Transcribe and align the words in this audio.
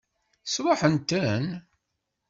Sṛuḥen-ten? 0.53 1.45